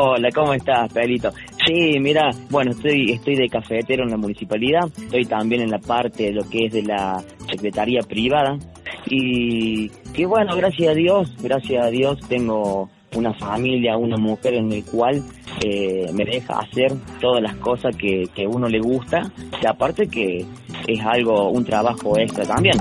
Hola, 0.00 0.28
¿cómo 0.32 0.54
estás, 0.54 0.92
Pelito? 0.92 1.32
Sí, 1.66 1.98
mira, 1.98 2.30
bueno, 2.50 2.70
estoy 2.70 3.10
estoy 3.10 3.34
de 3.34 3.48
cafetero 3.48 4.04
en 4.04 4.10
la 4.10 4.16
municipalidad, 4.16 4.84
estoy 4.96 5.24
también 5.24 5.62
en 5.62 5.72
la 5.72 5.80
parte 5.80 6.26
de 6.26 6.34
lo 6.34 6.48
que 6.48 6.66
es 6.66 6.72
de 6.72 6.84
la 6.84 7.20
secretaría 7.50 8.00
privada 8.02 8.56
y 9.06 9.88
que 10.14 10.24
bueno, 10.24 10.54
gracias 10.54 10.90
a 10.90 10.94
Dios, 10.94 11.34
gracias 11.42 11.84
a 11.84 11.90
Dios 11.90 12.20
tengo 12.28 12.88
una 13.16 13.34
familia, 13.34 13.96
una 13.96 14.16
mujer 14.16 14.54
en 14.54 14.70
el 14.70 14.84
cual 14.84 15.20
eh, 15.64 16.06
me 16.12 16.24
deja 16.24 16.60
hacer 16.60 16.92
todas 17.20 17.42
las 17.42 17.56
cosas 17.56 17.96
que, 17.96 18.22
que 18.32 18.46
uno 18.46 18.68
le 18.68 18.78
gusta 18.78 19.22
y 19.60 19.66
aparte 19.66 20.06
que 20.06 20.46
es 20.86 21.00
algo, 21.04 21.50
un 21.50 21.64
trabajo 21.64 22.16
extra 22.16 22.44
también. 22.44 22.76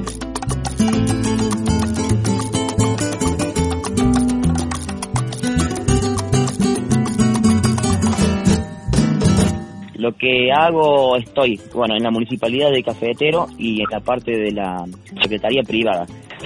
Lo 10.08 10.16
que 10.16 10.50
hago, 10.54 11.18
estoy, 11.18 11.60
bueno, 11.74 11.98
en 11.98 12.04
la 12.04 12.12
municipalidad 12.12 12.72
de 12.72 12.82
cafetero 12.82 13.48
y 13.58 13.82
en 13.82 13.88
la 13.92 14.00
parte 14.00 14.32
de 14.32 14.54
la 14.54 14.86
secretaría 15.22 15.64
privada. 15.64 16.06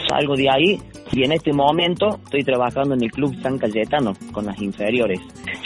Salgo 0.10 0.36
de 0.36 0.50
ahí 0.50 0.80
y 1.12 1.24
en 1.24 1.34
este 1.34 1.54
momento 1.54 2.08
estoy 2.24 2.44
trabajando 2.44 2.96
en 2.96 3.04
el 3.04 3.12
Club 3.12 3.40
San 3.40 3.60
Cayetano 3.60 4.14
con 4.32 4.48
las 4.48 4.60
inferiores. 4.60 5.20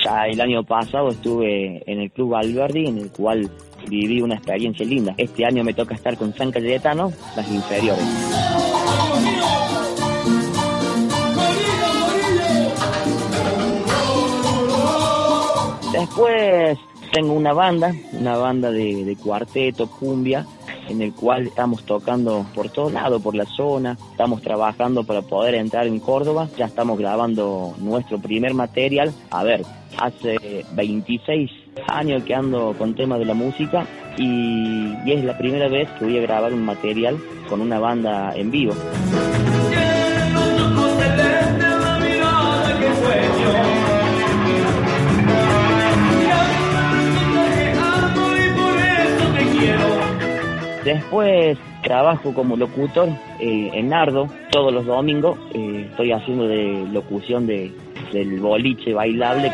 Ya 0.04 0.26
el 0.30 0.42
año 0.42 0.62
pasado 0.64 1.08
estuve 1.08 1.90
en 1.90 2.02
el 2.02 2.12
Club 2.12 2.36
Alberdi, 2.36 2.86
en 2.86 2.98
el 2.98 3.12
cual 3.14 3.50
viví 3.88 4.22
una 4.22 4.36
experiencia 4.36 4.86
linda. 4.86 5.16
Este 5.16 5.46
año 5.46 5.64
me 5.64 5.74
toca 5.74 5.96
estar 5.96 6.18
con 6.18 6.34
San 6.34 6.52
Cayetano, 6.52 7.14
las 7.38 7.50
inferiores. 7.50 8.04
Después 15.94 16.78
tengo 17.16 17.32
una 17.32 17.54
banda, 17.54 17.96
una 18.12 18.36
banda 18.36 18.72
de, 18.72 19.16
cuarteto, 19.24 19.88
cumbia, 19.88 20.46
en 20.90 21.02
el 21.02 21.14
cual 21.14 21.48
estamos 21.48 21.86
tocando 21.86 22.46
por 22.54 22.70
todos 22.70 22.92
lados, 22.92 23.22
por 23.22 23.36
la 23.36 23.46
zona, 23.46 23.98
estamos 24.12 24.42
trabajando 24.42 25.06
para 25.06 25.22
poder 25.22 25.56
entrar 25.56 25.88
en 25.88 26.02
Córdoba, 26.02 26.50
ya 26.58 26.66
estamos 26.66 27.00
grabando 27.00 27.74
nuestro 27.78 28.20
primer 28.20 28.54
material. 28.54 29.14
A 29.32 29.46
ver, 29.46 29.62
hace 29.98 30.66
26 30.74 31.50
años 31.88 32.22
que 32.26 32.36
ando 32.36 32.76
con 32.78 32.96
temas 32.96 33.20
de 33.20 33.26
la 33.26 33.34
música 33.34 33.88
y 34.18 34.92
es 35.10 35.24
la 35.24 35.38
primera 35.38 35.70
vez 35.70 35.90
que 35.92 36.04
voy 36.04 36.18
a 36.18 36.22
grabar 36.22 36.54
un 36.54 36.66
material 36.66 37.18
con 37.48 37.62
una 37.62 37.80
banda 37.80 38.36
en 38.36 38.52
vivo. 38.52 38.74
Después 50.96 51.58
trabajo 51.84 52.34
como 52.34 52.56
locutor 52.56 53.10
eh, 53.42 53.70
en 53.74 53.90
Nardo 53.90 54.30
todos 54.50 54.74
los 54.74 54.86
domingos. 54.86 55.38
eh, 55.54 55.88
estoy 55.90 56.14
haciendo 56.14 56.48
de 56.48 56.88
locución 56.90 57.46
de, 57.46 57.70
del 58.14 58.40
boliche 58.40 58.94
bailable. 58.94 59.52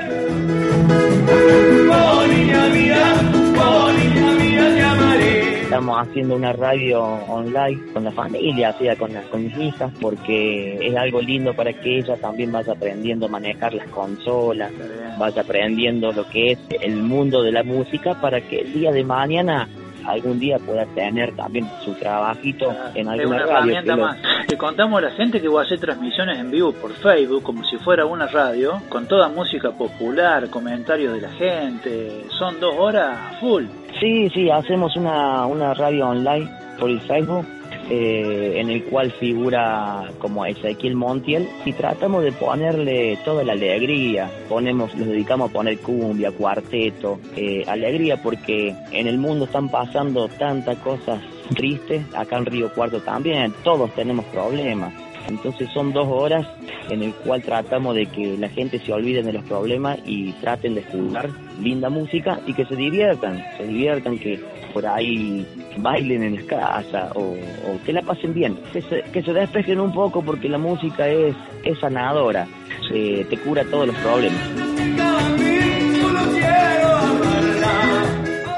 Estamos 5.64 6.08
haciendo 6.08 6.36
una 6.36 6.54
radio 6.54 7.02
online 7.02 7.80
con 7.92 8.04
la 8.04 8.12
familia, 8.12 8.74
sea, 8.74 8.96
con, 8.98 9.14
las, 9.14 9.26
con 9.26 9.44
mis 9.44 9.58
hijas, 9.58 9.92
porque 10.00 10.78
es 10.80 10.96
algo 10.96 11.22
lindo 11.22 11.56
para 11.56 11.74
que 11.74 11.98
ella 11.98 12.18
también 12.18 12.52
vaya 12.52 12.74
aprendiendo 12.74 13.26
a 13.26 13.30
manejar 13.30 13.74
las 13.74 13.88
consolas, 13.88 14.72
vaya 15.18 15.42
aprendiendo 15.42 16.12
lo 16.12 16.24
que 16.30 16.52
es 16.52 16.60
el 16.82 16.98
mundo 16.98 17.42
de 17.42 17.52
la 17.52 17.64
música 17.64 18.22
para 18.22 18.42
que 18.42 18.60
el 18.60 18.74
día 18.74 18.92
de 18.92 19.04
mañana 19.04 19.68
algún 20.06 20.40
día 20.40 20.58
pueda 20.60 20.86
tener 20.88 21.36
también 21.36 21.68
su 21.84 21.94
trabajito 21.94 22.72
en 22.96 23.08
Es 23.08 23.08
alguna 23.08 23.28
una 23.28 23.38
radio. 23.40 23.52
herramienta 23.52 23.96
lo- 23.96 24.04
más. 24.04 24.18
Le 24.50 24.58
contamos 24.58 24.98
a 25.00 25.02
la 25.06 25.12
gente 25.12 25.42
que 25.42 25.48
voy 25.48 25.62
a 25.64 25.66
hacer 25.66 25.80
transmisiones 25.80 26.38
en 26.40 26.52
vivo 26.52 26.72
por 26.74 26.92
Facebook, 26.94 27.44
como 27.44 27.64
si 27.64 27.78
fuera 27.78 28.06
una 28.06 28.28
radio, 28.28 28.82
con 28.90 29.08
toda 29.08 29.30
música 29.30 29.72
popular, 29.72 30.50
comentarios 30.50 31.14
de 31.14 31.22
la 31.22 31.30
gente. 31.32 32.26
Son 32.38 32.60
dos 32.60 32.76
horas 32.78 33.38
full. 33.40 33.66
Sí, 34.00 34.30
sí, 34.34 34.50
hacemos 34.50 34.96
una, 34.96 35.46
una 35.46 35.74
radio 35.74 36.10
online 36.10 36.50
por 36.80 36.90
el 36.90 37.00
Facebook 37.02 37.46
eh, 37.90 38.54
en 38.58 38.70
el 38.70 38.84
cual 38.84 39.12
figura 39.12 40.10
como 40.20 40.46
Ezequiel 40.46 40.96
Montiel 40.96 41.48
y 41.66 41.74
tratamos 41.74 42.24
de 42.24 42.32
ponerle 42.32 43.18
toda 43.26 43.44
la 43.44 43.54
alegría. 43.54 44.30
Ponemos, 44.48 44.96
nos 44.96 45.08
dedicamos 45.08 45.50
a 45.50 45.54
poner 45.54 45.80
cumbia, 45.80 46.32
cuarteto, 46.32 47.20
eh, 47.36 47.64
alegría 47.68 48.22
porque 48.22 48.76
en 48.92 49.08
el 49.08 49.18
mundo 49.18 49.46
están 49.46 49.70
pasando 49.70 50.28
tantas 50.28 50.78
cosas 50.78 51.22
tristes, 51.56 52.04
acá 52.16 52.38
en 52.38 52.46
Río 52.46 52.74
Cuarto 52.74 53.02
también, 53.02 53.54
todos 53.64 53.94
tenemos 53.96 54.26
problemas. 54.26 54.94
Entonces 55.28 55.70
son 55.74 55.94
dos 55.94 56.08
horas 56.08 56.48
en 56.90 57.04
el 57.04 57.14
cual 57.14 57.42
tratamos 57.42 57.96
de 57.96 58.06
que 58.08 58.38
la 58.38 58.50
gente 58.50 58.80
se 58.80 58.92
olvide 58.92 59.22
de 59.24 59.34
los 59.34 59.44
problemas 59.44 60.00
y 60.06 60.32
traten 60.34 60.76
de 60.76 60.82
escuchar 60.82 61.30
linda 61.62 61.90
música 61.90 62.40
y 62.48 62.54
que 62.54 62.66
se 62.66 62.76
diviertan, 62.76 63.44
se 63.58 63.68
diviertan, 63.68 64.18
que 64.18 64.40
por 64.74 64.86
ahí 64.86 65.46
bailen 65.78 66.24
en 66.24 66.36
la 66.36 66.42
casa 66.44 67.12
o, 67.16 67.22
o 67.22 67.80
que 67.86 67.94
la 67.94 68.02
pasen 68.02 68.34
bien, 68.34 68.58
que 68.74 68.82
se, 68.82 69.02
que 69.04 69.22
se 69.22 69.34
despejen 69.34 69.80
un 69.80 69.94
poco 69.94 70.22
porque 70.22 70.50
la 70.50 70.58
música 70.58 71.08
es, 71.08 71.36
es 71.64 71.80
sanadora, 71.80 72.48
eh, 72.94 73.26
te 73.30 73.38
cura 73.38 73.64
todos 73.66 73.88
los 73.88 73.96
problemas. 73.98 74.42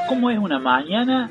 ¿Cómo 0.07 0.29
es 0.29 0.37
una 0.37 0.59
mañana 0.59 1.29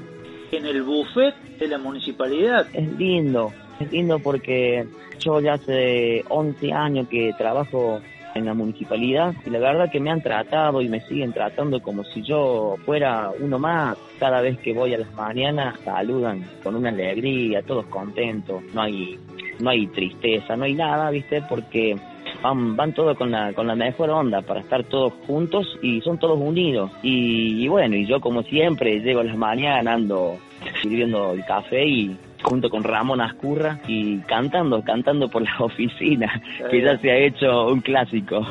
en 0.50 0.66
el 0.66 0.82
buffet 0.82 1.34
de 1.58 1.68
la 1.68 1.78
municipalidad? 1.78 2.66
Es 2.72 2.90
lindo, 2.98 3.52
es 3.80 3.90
lindo 3.90 4.18
porque 4.18 4.86
yo 5.18 5.40
ya 5.40 5.54
hace 5.54 6.24
11 6.28 6.72
años 6.72 7.08
que 7.08 7.32
trabajo 7.38 8.00
en 8.34 8.46
la 8.46 8.54
municipalidad 8.54 9.34
y 9.44 9.50
la 9.50 9.58
verdad 9.58 9.90
que 9.90 10.00
me 10.00 10.10
han 10.10 10.22
tratado 10.22 10.80
y 10.80 10.88
me 10.88 11.00
siguen 11.00 11.32
tratando 11.32 11.82
como 11.82 12.04
si 12.04 12.22
yo 12.22 12.76
fuera 12.84 13.30
uno 13.40 13.58
más. 13.58 13.96
Cada 14.18 14.40
vez 14.40 14.58
que 14.58 14.72
voy 14.72 14.94
a 14.94 14.98
las 14.98 15.12
mañanas 15.14 15.78
saludan 15.84 16.44
con 16.62 16.76
una 16.76 16.90
alegría, 16.90 17.62
todos 17.62 17.86
contentos, 17.86 18.62
no 18.72 18.82
hay 18.82 19.18
no 19.60 19.70
hay 19.70 19.86
tristeza, 19.88 20.56
no 20.56 20.64
hay 20.64 20.74
nada, 20.74 21.10
¿viste? 21.10 21.42
Porque 21.48 21.96
van, 22.42 22.76
van 22.76 22.92
todos 22.92 23.16
con 23.16 23.30
la, 23.30 23.52
con 23.52 23.66
la 23.66 23.74
mejor 23.74 24.10
onda 24.10 24.42
para 24.42 24.60
estar 24.60 24.84
todos 24.84 25.12
juntos 25.26 25.78
y 25.82 26.00
son 26.00 26.18
todos 26.18 26.38
unidos. 26.38 26.90
Y, 27.02 27.62
y 27.62 27.68
bueno, 27.68 27.96
y 27.96 28.06
yo 28.06 28.20
como 28.20 28.42
siempre 28.42 29.00
llego 29.00 29.20
a 29.20 29.24
las 29.24 29.36
mañanas, 29.36 29.94
ando 29.94 30.36
sirviendo 30.80 31.32
el 31.32 31.44
café 31.44 31.84
y 31.84 32.16
junto 32.42 32.68
con 32.70 32.84
Ramón 32.84 33.20
Ascurra 33.20 33.78
y 33.86 34.18
cantando, 34.20 34.82
cantando 34.82 35.28
por 35.28 35.42
las 35.42 35.60
oficinas, 35.60 36.30
que 36.70 36.82
ya 36.82 36.96
se 36.98 37.10
ha 37.10 37.16
hecho 37.16 37.68
un 37.68 37.80
clásico. 37.80 38.46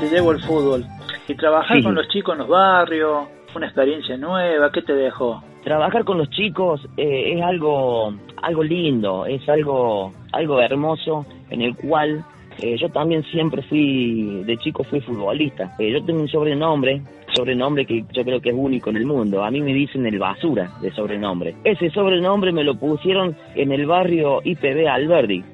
Te 0.00 0.08
llevo 0.10 0.32
el 0.32 0.40
fútbol. 0.42 0.84
Y 1.28 1.34
trabajar 1.34 1.76
Sí. 1.78 1.82
con 1.82 1.94
los 1.94 2.06
chicos 2.08 2.34
en 2.34 2.38
los 2.40 2.48
barrios, 2.48 3.26
una 3.54 3.66
experiencia 3.66 4.16
nueva, 4.16 4.70
¿qué 4.70 4.82
te 4.82 4.92
dejó? 4.94 5.42
Trabajar 5.64 6.04
con 6.04 6.18
los 6.18 6.30
chicos 6.30 6.80
eh, 6.96 7.34
es 7.36 7.42
algo, 7.42 8.14
algo 8.42 8.62
lindo, 8.62 9.26
es 9.26 9.46
algo, 9.48 10.12
algo 10.36 10.60
hermoso 10.60 11.26
en 11.50 11.62
el 11.62 11.76
cual 11.76 12.24
eh, 12.58 12.76
yo 12.78 12.88
también 12.88 13.22
siempre 13.24 13.62
fui, 13.62 14.42
de 14.44 14.56
chico 14.58 14.82
fui 14.84 15.00
futbolista. 15.00 15.74
Eh, 15.78 15.92
yo 15.92 16.04
tengo 16.04 16.20
un 16.20 16.28
sobrenombre, 16.28 17.02
sobrenombre 17.34 17.84
que 17.84 18.04
yo 18.12 18.24
creo 18.24 18.40
que 18.40 18.50
es 18.50 18.54
único 18.56 18.90
en 18.90 18.96
el 18.96 19.04
mundo. 19.04 19.44
A 19.44 19.50
mí 19.50 19.60
me 19.60 19.74
dicen 19.74 20.06
el 20.06 20.18
basura 20.18 20.70
de 20.80 20.90
sobrenombre. 20.92 21.54
Ese 21.64 21.90
sobrenombre 21.90 22.52
me 22.52 22.64
lo 22.64 22.74
pusieron 22.74 23.36
en 23.54 23.72
el 23.72 23.86
barrio 23.86 24.40
IPB 24.42 24.88
Alberdi. 24.88 25.44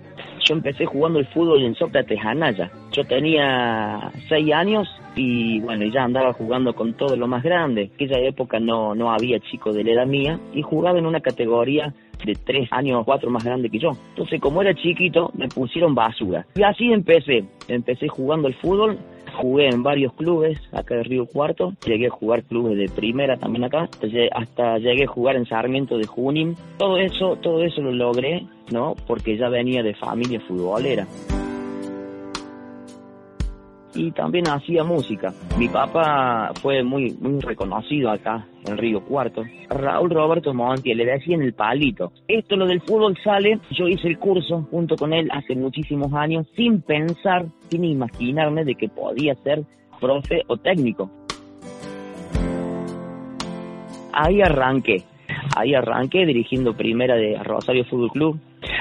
Yo 0.44 0.54
empecé 0.54 0.86
jugando 0.86 1.18
el 1.18 1.26
fútbol 1.26 1.62
en 1.62 1.74
Sócrates 1.74 2.18
Anaya. 2.24 2.70
Yo 2.92 3.04
tenía 3.04 4.10
seis 4.28 4.52
años 4.52 4.88
y 5.14 5.60
bueno, 5.60 5.84
ya 5.86 6.04
andaba 6.04 6.32
jugando 6.32 6.74
con 6.74 6.94
todo 6.94 7.16
lo 7.16 7.26
más 7.26 7.42
grande. 7.42 7.82
En 7.82 7.94
aquella 7.94 8.18
época 8.18 8.58
no, 8.58 8.94
no 8.94 9.12
había 9.12 9.38
chicos 9.40 9.74
de 9.74 9.84
la 9.84 9.92
edad 9.92 10.06
mía 10.06 10.40
y 10.52 10.62
jugaba 10.62 10.98
en 10.98 11.06
una 11.06 11.20
categoría 11.20 11.94
de 12.24 12.34
tres 12.34 12.68
años 12.72 13.00
o 13.00 13.04
cuatro 13.04 13.30
más 13.30 13.44
grande 13.44 13.68
que 13.68 13.78
yo. 13.78 13.90
Entonces, 14.10 14.40
como 14.40 14.62
era 14.62 14.74
chiquito, 14.74 15.30
me 15.34 15.48
pusieron 15.48 15.94
basura. 15.94 16.46
Y 16.54 16.62
así 16.62 16.92
empecé. 16.92 17.44
Empecé 17.68 18.08
jugando 18.08 18.48
el 18.48 18.54
fútbol. 18.54 18.98
Jugué 19.34 19.68
en 19.68 19.82
varios 19.82 20.12
clubes 20.14 20.58
acá 20.72 20.96
de 20.96 21.02
Río 21.04 21.26
Cuarto. 21.26 21.72
Llegué 21.86 22.06
a 22.06 22.10
jugar 22.10 22.44
clubes 22.44 22.76
de 22.76 22.88
primera 22.88 23.36
también 23.36 23.64
acá. 23.64 23.88
Hasta 24.32 24.78
llegué 24.78 25.04
a 25.04 25.08
jugar 25.08 25.36
en 25.36 25.46
Sarmiento 25.46 25.98
de 25.98 26.06
Junín. 26.06 26.56
Todo 26.78 26.98
eso, 26.98 27.36
todo 27.36 27.62
eso 27.62 27.80
lo 27.80 27.92
logré, 27.92 28.46
¿no? 28.70 28.94
Porque 29.06 29.36
ya 29.36 29.48
venía 29.48 29.82
de 29.82 29.94
familia 29.94 30.40
futbolera. 30.40 31.06
Y 33.94 34.10
también 34.12 34.48
hacía 34.48 34.84
música. 34.84 35.32
Mi 35.58 35.68
papá 35.68 36.52
fue 36.60 36.82
muy, 36.82 37.10
muy 37.20 37.40
reconocido 37.40 38.10
acá 38.10 38.46
en 38.66 38.78
Río 38.78 39.04
Cuarto. 39.04 39.42
Raúl 39.68 40.10
Roberto 40.10 40.54
Monti, 40.54 40.94
le 40.94 41.04
decía 41.04 41.34
en 41.34 41.42
el 41.42 41.54
palito. 41.54 42.12
Esto, 42.28 42.56
lo 42.56 42.66
del 42.66 42.80
fútbol 42.80 43.16
sale, 43.22 43.58
yo 43.70 43.88
hice 43.88 44.08
el 44.08 44.18
curso 44.18 44.66
junto 44.70 44.96
con 44.96 45.12
él 45.12 45.28
hace 45.32 45.54
muchísimos 45.54 46.12
años 46.12 46.46
sin 46.56 46.80
pensar, 46.82 47.46
sin 47.70 47.84
imaginarme 47.84 48.64
de 48.64 48.74
que 48.74 48.88
podía 48.88 49.34
ser 49.36 49.64
profe 50.00 50.42
o 50.48 50.56
técnico. 50.56 51.10
Ahí 54.12 54.42
arranqué, 54.42 55.02
ahí 55.56 55.74
arranqué 55.74 56.26
dirigiendo 56.26 56.76
primera 56.76 57.14
de 57.14 57.38
Rosario 57.42 57.84
Fútbol 57.86 58.10
Club, 58.10 58.40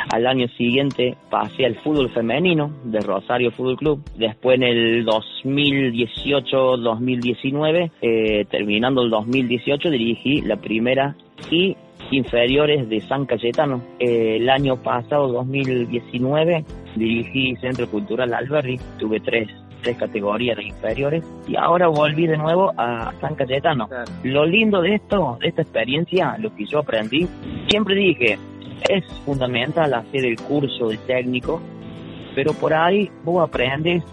al 0.09 0.27
año 0.27 0.47
siguiente 0.57 1.15
pasé 1.29 1.65
al 1.65 1.75
fútbol 1.75 2.09
femenino 2.09 2.71
de 2.83 2.99
Rosario 2.99 3.51
Fútbol 3.51 3.77
Club. 3.77 4.03
Después 4.15 4.57
en 4.57 4.63
el 4.63 5.05
2018-2019, 5.05 7.91
eh, 8.01 8.45
terminando 8.49 9.03
el 9.03 9.09
2018, 9.09 9.89
dirigí 9.89 10.41
la 10.41 10.57
primera 10.57 11.15
y 11.49 11.77
inferiores 12.11 12.89
de 12.89 12.99
San 13.01 13.25
Cayetano. 13.25 13.81
Eh, 13.99 14.37
el 14.37 14.49
año 14.49 14.81
pasado, 14.81 15.27
2019, 15.31 16.63
dirigí 16.95 17.55
Centro 17.57 17.89
Cultural 17.89 18.33
Alberri. 18.33 18.79
Tuve 18.99 19.19
tres 19.19 19.49
tres 19.81 19.97
categorías 19.97 20.57
de 20.57 20.63
inferiores 20.63 21.23
y 21.47 21.55
ahora 21.55 21.87
volví 21.87 22.27
de 22.27 22.37
nuevo 22.37 22.71
a 22.77 23.11
San 23.19 23.35
Cayetano. 23.35 23.89
Lo 24.23 24.45
lindo 24.45 24.81
de 24.81 24.95
esto, 24.95 25.37
de 25.41 25.49
esta 25.49 25.63
experiencia, 25.63 26.37
lo 26.37 26.55
que 26.55 26.65
yo 26.65 26.79
aprendí, 26.79 27.27
siempre 27.67 27.95
dije, 27.95 28.37
es 28.89 29.05
fundamental 29.25 29.93
hacer 29.93 30.25
el 30.25 30.35
curso 30.37 30.89
de 30.89 30.97
técnico, 30.97 31.61
pero 32.35 32.53
por 32.53 32.73
ahí 32.73 33.09
vos 33.23 33.47
aprendes 33.47 34.03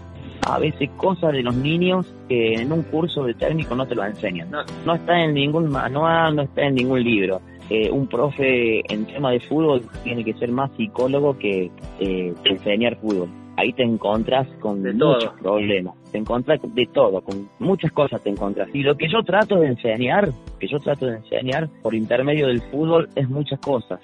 a 0.47 0.59
veces 0.59 0.89
cosas 0.97 1.33
de 1.33 1.43
los 1.43 1.55
niños 1.55 2.13
que 2.27 2.53
en 2.53 2.71
un 2.71 2.83
curso 2.83 3.23
de 3.23 3.33
técnico 3.33 3.75
no 3.75 3.85
te 3.85 3.95
lo 3.95 4.05
enseñan. 4.05 4.49
No, 4.85 4.95
está 4.95 5.23
en 5.23 5.33
ningún 5.33 5.69
manual, 5.69 6.35
no 6.35 6.41
está 6.43 6.63
en 6.63 6.75
ningún 6.75 7.03
libro. 7.03 7.41
Eh, 7.69 7.89
un 7.91 8.07
profe 8.07 8.81
en 8.91 9.05
tema 9.05 9.31
de 9.31 9.39
fútbol 9.41 9.83
tiene 10.03 10.23
que 10.23 10.33
ser 10.33 10.51
más 10.51 10.71
psicólogo 10.75 11.37
que 11.37 11.69
eh, 11.99 12.33
enseñar 12.43 12.97
fútbol. 12.97 13.29
Ahí 13.57 13.73
te 13.73 13.83
encontras 13.83 14.47
con 14.61 14.81
muchos 14.81 15.33
problemas, 15.41 15.93
te 16.13 16.17
encuentras 16.17 16.61
de 16.63 16.85
todo, 16.93 17.21
con 17.21 17.49
muchas 17.59 17.91
cosas 17.91 18.23
te 18.23 18.29
encuentras. 18.29 18.69
Y 18.73 18.83
lo 18.83 18.95
que 18.95 19.09
yo 19.09 19.21
trato 19.21 19.59
de 19.59 19.67
enseñar, 19.67 20.29
que 20.59 20.67
yo 20.67 20.79
trato 20.79 21.05
de 21.05 21.17
enseñar 21.17 21.69
por 21.83 21.93
intermedio 21.93 22.47
del 22.47 22.61
fútbol 22.61 23.09
es 23.15 23.29
muchas 23.29 23.59
cosas. 23.59 23.99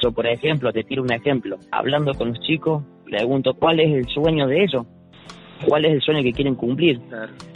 Yo, 0.00 0.12
por 0.12 0.26
ejemplo, 0.26 0.72
te 0.72 0.84
tiro 0.84 1.02
un 1.02 1.12
ejemplo. 1.12 1.56
Hablando 1.70 2.12
con 2.14 2.28
los 2.28 2.40
chicos, 2.40 2.82
pregunto 3.04 3.54
cuál 3.54 3.80
es 3.80 3.92
el 3.92 4.06
sueño 4.06 4.46
de 4.46 4.64
ellos, 4.64 4.86
cuál 5.66 5.84
es 5.84 5.92
el 5.92 6.00
sueño 6.00 6.22
que 6.22 6.32
quieren 6.32 6.54
cumplir. 6.54 7.00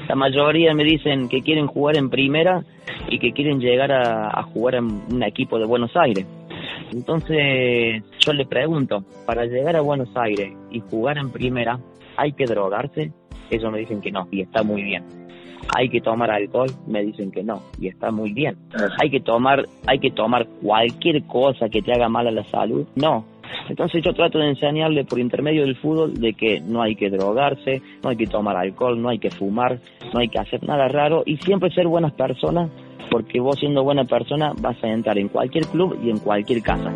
La 0.09 0.15
mayoría 0.15 0.75
me 0.75 0.85
dicen 0.85 1.29
que 1.29 1.43
quieren 1.43 1.67
jugar 1.67 1.97
en 1.97 2.11
primera 2.11 2.65
y 3.11 3.19
que 3.19 3.33
quieren 3.33 3.61
llegar 3.61 3.93
a, 3.93 4.43
jugar 4.45 4.77
en 4.77 4.87
un 5.13 5.23
equipo 5.23 5.59
de 5.59 5.67
Buenos 5.67 5.95
Aires. 5.97 6.27
Entonces 6.93 8.03
yo 8.19 8.33
le 8.33 8.47
pregunto, 8.47 9.05
para 9.27 9.45
llegar 9.45 9.77
a 9.77 9.83
Buenos 9.83 10.09
Aires 10.17 10.53
y 10.71 10.81
jugar 10.81 11.19
en 11.19 11.31
primera, 11.31 11.79
¿hay 12.17 12.33
que 12.33 12.47
drogarse? 12.47 13.13
Ellos 13.51 13.73
me 13.73 13.79
dicen 13.79 14.01
que 14.01 14.11
no, 14.11 14.27
y 14.31 14.43
está 14.43 14.63
muy 14.63 14.83
bien 14.83 15.18
hay 15.77 15.89
que 15.89 16.01
tomar 16.01 16.31
alcohol, 16.31 16.71
me 16.87 17.03
dicen 17.03 17.31
que 17.31 17.43
no, 17.43 17.63
y 17.81 17.89
está 17.89 18.11
muy 18.11 18.33
bien. 18.33 18.57
Hay 19.01 19.11
que 19.11 19.21
tomar, 19.21 19.65
hay 19.87 19.99
que 19.99 20.11
tomar 20.11 20.47
cualquier 20.63 21.23
cosa 21.25 21.69
que 21.69 21.83
te 21.83 21.93
haga 21.93 22.09
mal 22.09 22.27
a 22.27 22.31
la 22.31 22.45
salud, 22.45 22.87
no. 22.97 23.25
Entonces 23.69 24.03
yo 24.03 24.13
trato 24.13 24.39
de 24.39 24.49
enseñarle 24.49 25.05
por 25.05 25.19
intermedio 25.19 25.63
del 25.63 25.77
fútbol 25.77 26.15
de 26.15 26.35
que 26.35 26.61
no 26.61 26.83
hay 26.83 26.95
que 26.95 27.11
drogarse, 27.11 27.83
no 28.03 28.11
hay 28.11 28.17
que 28.17 28.27
tomar 28.27 28.57
alcohol, 28.57 29.01
no 29.01 29.09
hay 29.09 29.19
que 29.19 29.31
fumar, 29.31 29.79
no 30.13 30.21
hay 30.21 30.29
que 30.29 30.39
hacer 30.39 30.63
nada 30.67 30.89
raro 30.89 31.23
y 31.25 31.37
siempre 31.39 31.71
ser 31.71 31.87
buenas 31.87 32.13
personas, 32.13 32.71
porque 33.11 33.41
vos 33.41 33.57
siendo 33.59 33.85
buena 33.85 34.05
persona 34.05 34.53
vas 34.61 34.83
a 34.83 34.89
entrar 34.89 35.19
en 35.19 35.29
cualquier 35.29 35.67
club 35.67 35.99
y 36.03 36.11
en 36.11 36.19
cualquier 36.19 36.63
casa 36.63 36.93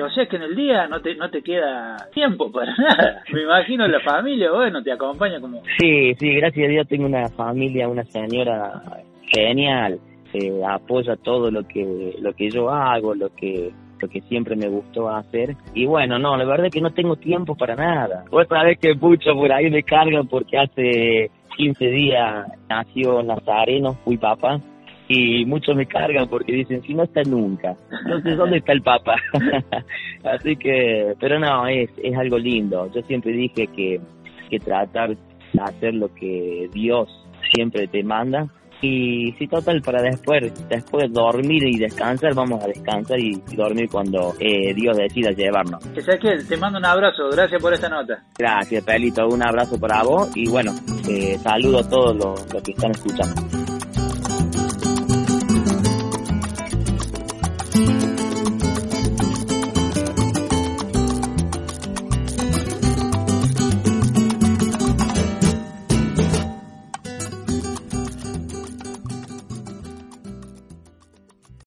o 0.00 0.10
sea 0.10 0.26
que 0.26 0.36
en 0.36 0.42
el 0.42 0.54
día 0.54 0.86
no 0.86 1.00
te, 1.00 1.14
no 1.16 1.28
te 1.28 1.42
queda 1.42 1.96
tiempo 2.14 2.50
para 2.50 2.74
nada. 2.78 3.22
Me 3.32 3.42
imagino 3.42 3.86
la 3.88 4.00
familia, 4.00 4.52
bueno, 4.52 4.82
te 4.82 4.92
acompaña 4.92 5.40
como... 5.40 5.62
Sí, 5.78 6.14
sí, 6.14 6.34
gracias 6.34 6.66
a 6.66 6.70
Dios 6.70 6.88
tengo 6.88 7.06
una 7.06 7.28
familia, 7.28 7.88
una 7.88 8.04
señora 8.04 8.80
genial, 9.34 9.98
eh, 10.32 10.62
apoya 10.66 11.16
todo 11.16 11.50
lo 11.50 11.66
que, 11.66 12.14
lo 12.20 12.32
que 12.32 12.48
yo 12.48 12.70
hago, 12.70 13.14
lo 13.14 13.28
que 13.34 13.72
que 14.08 14.20
siempre 14.22 14.56
me 14.56 14.68
gustó 14.68 15.08
hacer. 15.08 15.56
Y 15.74 15.86
bueno, 15.86 16.18
no, 16.18 16.36
la 16.36 16.44
verdad 16.44 16.66
es 16.66 16.72
que 16.72 16.80
no 16.80 16.92
tengo 16.92 17.16
tiempo 17.16 17.54
para 17.54 17.74
nada. 17.74 18.24
Otra 18.30 18.64
vez 18.64 18.78
que 18.78 18.94
mucho 18.94 19.34
por 19.34 19.52
ahí 19.52 19.70
me 19.70 19.82
cargan 19.82 20.26
porque 20.26 20.58
hace 20.58 21.30
15 21.56 21.86
días 21.86 22.46
nació 22.68 23.22
Nazareno, 23.22 23.94
fui 24.04 24.16
papá, 24.16 24.60
y 25.12 25.44
muchos 25.44 25.76
me 25.76 25.86
cargan 25.86 26.28
porque 26.28 26.52
dicen, 26.52 26.82
si 26.82 26.94
no 26.94 27.02
está 27.02 27.22
nunca, 27.22 27.76
entonces 28.04 28.36
¿dónde 28.36 28.58
está 28.58 28.72
el 28.72 28.82
Papa? 28.82 29.16
Así 30.24 30.56
que, 30.56 31.14
pero 31.20 31.38
no, 31.38 31.66
es, 31.66 31.90
es 32.02 32.16
algo 32.16 32.38
lindo. 32.38 32.90
Yo 32.94 33.02
siempre 33.02 33.32
dije 33.32 33.66
que, 33.66 34.00
que 34.48 34.58
tratar 34.58 35.10
de 35.10 35.60
hacer 35.60 35.94
lo 35.94 36.12
que 36.14 36.68
Dios 36.72 37.08
siempre 37.52 37.86
te 37.88 38.02
manda. 38.02 38.48
Y 38.80 39.32
si 39.38 39.46
total, 39.46 39.80
para 39.80 40.02
después, 40.02 40.52
después 40.68 41.12
dormir 41.12 41.62
y 41.68 41.78
descansar, 41.78 42.34
vamos 42.34 42.64
a 42.64 42.66
descansar 42.66 43.20
y 43.20 43.40
dormir 43.54 43.88
cuando 43.88 44.34
eh, 44.40 44.74
Dios 44.74 44.96
decida 44.96 45.30
llevarnos. 45.30 45.86
Ezequiel, 45.96 46.48
te 46.48 46.56
mando 46.56 46.78
un 46.78 46.86
abrazo, 46.86 47.28
gracias 47.30 47.62
por 47.62 47.72
esta 47.72 47.88
nota. 47.88 48.24
Gracias, 48.36 48.82
Pelito, 48.82 49.28
un 49.28 49.42
abrazo 49.42 49.78
para 49.78 50.02
vos 50.02 50.36
y 50.36 50.48
bueno, 50.48 50.72
eh, 51.08 51.38
saludo 51.38 51.78
a 51.78 51.88
todos 51.88 52.16
los 52.16 52.62
que 52.62 52.72
están 52.72 52.90
escuchando. 52.90 53.81